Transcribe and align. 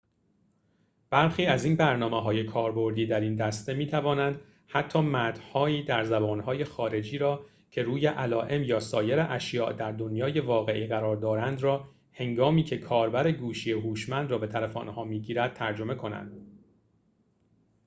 برخی 1.09 1.45
از 1.45 1.65
این 1.65 1.75
برنامه‌های 1.75 2.43
کاربردی 2.45 3.05
در 3.05 3.19
این 3.19 3.35
دسته 3.35 3.73
می‌توانند 3.73 4.41
حتی 4.67 4.99
متن‌هایی 4.99 5.83
در 5.83 6.03
زبان‌های 6.03 6.63
خارجی 6.65 7.17
را 7.17 7.45
که 7.71 7.83
روی 7.83 8.05
علائم 8.07 8.63
یا 8.63 8.79
سایر 8.79 9.19
اشیاء 9.19 9.71
در 9.71 9.91
دنیای 9.91 10.39
واقعی 10.39 10.87
قرار 10.87 11.15
دارند 11.15 11.61
را 11.61 11.87
هنگامیکه 12.13 12.77
کاربر 12.77 13.31
گوشی 13.31 13.71
هوشمند 13.71 14.31
را 14.31 14.37
به 14.37 14.47
طرف 14.47 14.77
آنها 14.77 15.03
می‌گیرد 15.03 15.53
ترجمه 15.53 15.95
کنند 15.95 16.37